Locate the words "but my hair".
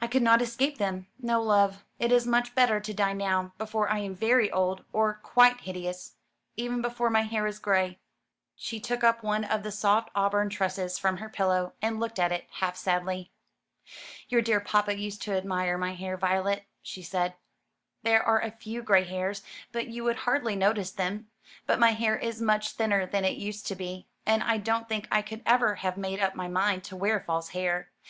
21.66-22.16